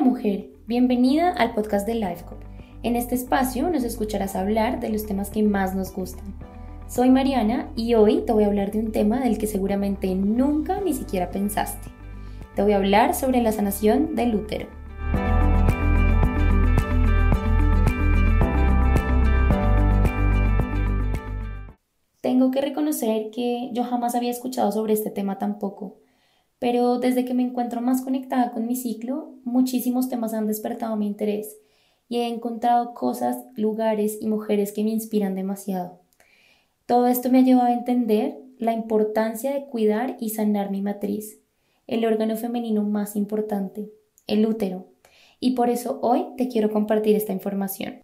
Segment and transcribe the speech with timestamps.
[0.00, 2.38] Mujer, bienvenida al podcast de LifeCop.
[2.82, 6.34] En este espacio nos escucharás hablar de los temas que más nos gustan.
[6.88, 10.80] Soy Mariana y hoy te voy a hablar de un tema del que seguramente nunca
[10.80, 11.90] ni siquiera pensaste.
[12.54, 14.68] Te voy a hablar sobre la sanación del útero.
[22.22, 25.98] Tengo que reconocer que yo jamás había escuchado sobre este tema tampoco
[26.60, 31.06] pero desde que me encuentro más conectada con mi ciclo, muchísimos temas han despertado mi
[31.06, 31.56] interés
[32.08, 35.98] y he encontrado cosas, lugares y mujeres que me inspiran demasiado.
[36.84, 41.40] Todo esto me ha llevado a entender la importancia de cuidar y sanar mi matriz,
[41.86, 43.90] el órgano femenino más importante,
[44.26, 44.86] el útero,
[45.40, 48.02] y por eso hoy te quiero compartir esta información.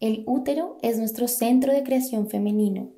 [0.00, 2.90] El útero es nuestro centro de creación femenino.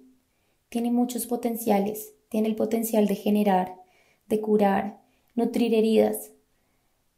[0.71, 3.86] Tiene muchos potenciales, tiene el potencial de generar,
[4.29, 5.01] de curar,
[5.35, 6.33] nutrir heridas,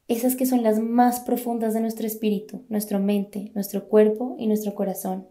[0.09, 4.75] esas que son las más profundas de nuestro espíritu, nuestra mente, nuestro cuerpo y nuestro
[4.75, 5.29] corazón.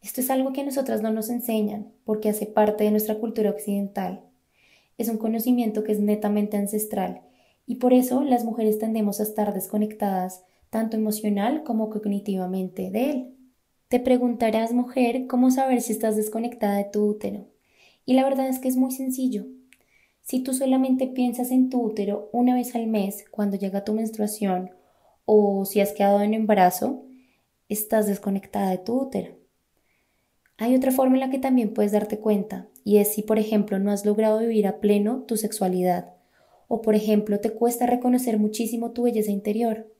[0.00, 3.50] Esto es algo que a nosotras no nos enseñan porque hace parte de nuestra cultura
[3.50, 4.24] occidental.
[4.96, 7.22] Es un conocimiento que es netamente ancestral
[7.66, 13.34] y por eso las mujeres tendemos a estar desconectadas tanto emocional como cognitivamente de él.
[13.88, 17.48] Te preguntarás, mujer, cómo saber si estás desconectada de tu útero.
[18.04, 19.46] Y la verdad es que es muy sencillo.
[20.24, 24.70] Si tú solamente piensas en tu útero una vez al mes cuando llega tu menstruación
[25.26, 27.04] o si has quedado en embarazo,
[27.68, 29.36] estás desconectada de tu útero.
[30.56, 33.78] Hay otra forma en la que también puedes darte cuenta y es si por ejemplo
[33.78, 36.14] no has logrado vivir a pleno tu sexualidad
[36.68, 39.92] o por ejemplo te cuesta reconocer muchísimo tu belleza interior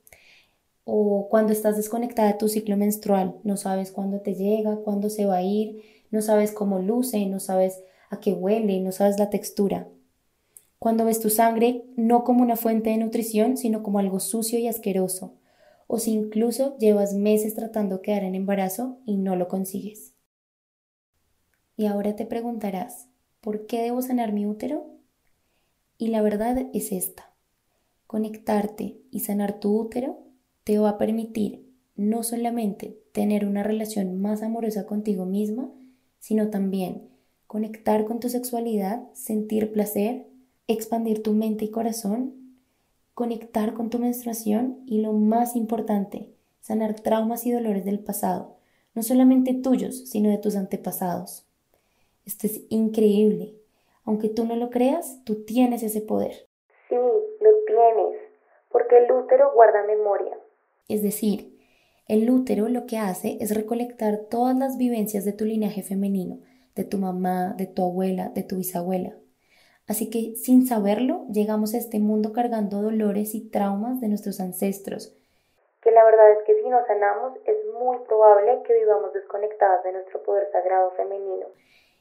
[0.84, 5.26] o cuando estás desconectada de tu ciclo menstrual, no sabes cuándo te llega, cuándo se
[5.26, 9.28] va a ir, no sabes cómo luce, no sabes a qué huele, no sabes la
[9.28, 9.86] textura
[10.84, 14.68] cuando ves tu sangre no como una fuente de nutrición, sino como algo sucio y
[14.68, 15.32] asqueroso,
[15.86, 20.12] o si incluso llevas meses tratando de quedar en embarazo y no lo consigues.
[21.74, 23.08] Y ahora te preguntarás,
[23.40, 24.84] ¿por qué debo sanar mi útero?
[25.96, 27.34] Y la verdad es esta.
[28.06, 30.18] Conectarte y sanar tu útero
[30.64, 31.66] te va a permitir
[31.96, 35.72] no solamente tener una relación más amorosa contigo misma,
[36.18, 37.08] sino también
[37.46, 40.33] conectar con tu sexualidad, sentir placer
[40.66, 42.34] expandir tu mente y corazón,
[43.12, 48.56] conectar con tu menstruación y lo más importante, sanar traumas y dolores del pasado,
[48.94, 51.46] no solamente tuyos, sino de tus antepasados.
[52.24, 53.54] Esto es increíble.
[54.04, 56.48] Aunque tú no lo creas, tú tienes ese poder.
[56.88, 58.20] Sí, lo tienes,
[58.70, 60.38] porque el útero guarda memoria.
[60.88, 61.58] Es decir,
[62.06, 66.40] el útero lo que hace es recolectar todas las vivencias de tu linaje femenino,
[66.74, 69.16] de tu mamá, de tu abuela, de tu bisabuela.
[69.86, 75.14] Así que sin saberlo, llegamos a este mundo cargando dolores y traumas de nuestros ancestros.
[75.82, 79.92] Que la verdad es que si no sanamos, es muy probable que vivamos desconectadas de
[79.92, 81.46] nuestro poder sagrado femenino.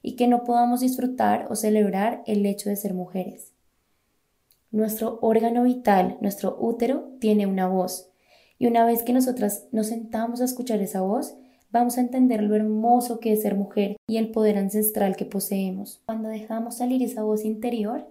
[0.02, 3.54] Y que no podamos disfrutar o celebrar el hecho de ser mujeres.
[4.72, 8.10] Nuestro órgano vital, nuestro útero, tiene una voz.
[8.58, 11.38] Y una vez que nosotras nos sentamos a escuchar esa voz,
[11.74, 16.02] vamos a entender lo hermoso que es ser mujer y el poder ancestral que poseemos.
[16.06, 18.08] Cuando dejamos salir esa voz interior,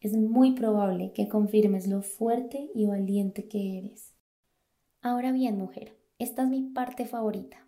[0.00, 4.14] es muy probable que confirmes lo fuerte y valiente que eres.
[5.02, 7.66] Ahora bien, mujer, esta es mi parte favorita.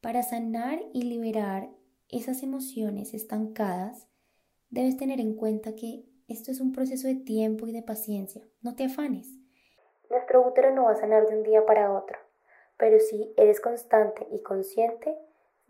[0.00, 1.68] Para sanar y liberar
[2.08, 4.06] esas emociones estancadas,
[4.70, 8.42] debes tener en cuenta que esto es un proceso de tiempo y de paciencia.
[8.62, 9.28] No te afanes.
[10.08, 12.29] Nuestro útero no va a sanar de un día para otro
[12.80, 15.14] pero si eres constante y consciente,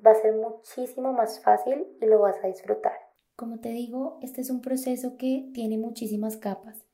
[0.05, 2.95] va a ser muchísimo más fácil y lo vas a disfrutar.
[3.35, 6.87] Como te digo, este es un proceso que tiene muchísimas capas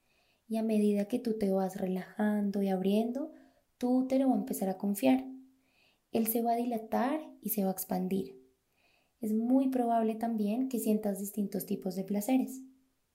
[0.49, 3.32] y a medida que tú te vas relajando y abriendo,
[3.76, 5.22] tu útero va a empezar a confiar.
[6.12, 8.43] Él se va a dilatar y se va a expandir.
[9.21, 12.62] Es muy probable también que sientas distintos tipos de placeres.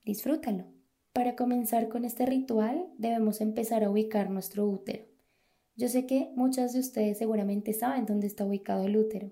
[0.03, 0.66] Disfrútalo.
[1.13, 5.10] Para comenzar con este ritual debemos empezar a ubicar nuestro útero.
[5.76, 9.32] Yo sé que muchas de ustedes seguramente saben dónde está ubicado el útero,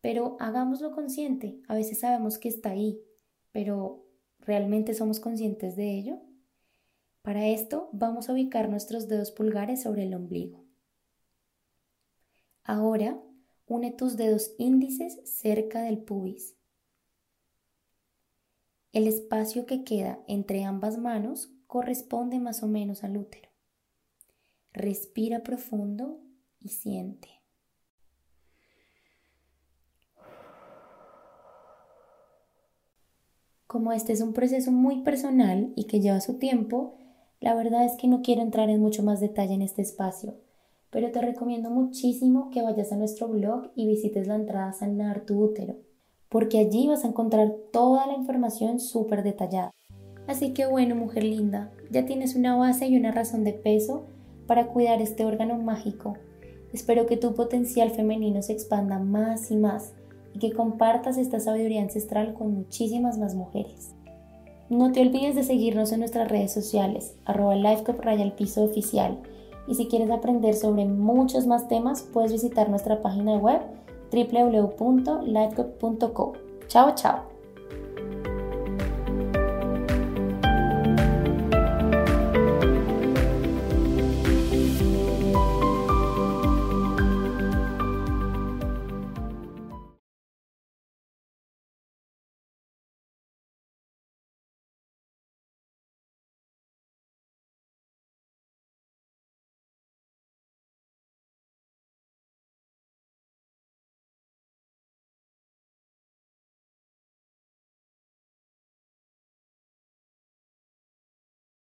[0.00, 1.60] pero hagámoslo consciente.
[1.68, 3.00] A veces sabemos que está ahí,
[3.52, 4.06] pero
[4.40, 6.20] ¿realmente somos conscientes de ello?
[7.22, 10.64] Para esto vamos a ubicar nuestros dedos pulgares sobre el ombligo.
[12.62, 13.20] Ahora,
[13.66, 16.56] une tus dedos índices cerca del pubis.
[18.92, 23.50] El espacio que queda entre ambas manos corresponde más o menos al útero.
[24.76, 26.20] Respira profundo
[26.60, 27.30] y siente.
[33.66, 36.98] Como este es un proceso muy personal y que lleva su tiempo,
[37.40, 40.36] La verdad es que no quiero entrar en mucho más detalle en este espacio,
[40.90, 45.42] pero te recomiendo muchísimo que vayas a nuestro blog y visites la entrada Sanar tu
[45.42, 45.76] útero,
[46.30, 49.70] porque allí vas a encontrar toda la información súper detallada.
[50.26, 54.06] Así que bueno, mujer linda, ya tienes una base y una razón de peso
[54.46, 56.14] para cuidar este órgano mágico.
[56.72, 59.94] Espero que tu potencial femenino se expanda más y más
[60.34, 63.94] y que compartas esta sabiduría ancestral con muchísimas más mujeres.
[64.68, 67.54] No te olvides de seguirnos en nuestras redes sociales, arroba
[68.36, 69.20] piso oficial.
[69.68, 73.62] Y si quieres aprender sobre muchos más temas, puedes visitar nuestra página web
[74.12, 76.32] www.lifecup.co.
[76.68, 77.35] Chao, chao.